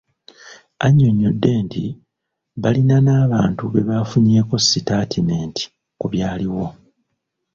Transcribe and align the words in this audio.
Annyonnyodde 0.85 1.51
nti 1.65 1.83
balina 2.61 2.97
n'abantu 3.05 3.61
be 3.71 3.81
bafunyeeko 3.89 4.55
sitatimenti 4.67 5.63
ku 5.99 6.05
byaliwo. 6.13 6.65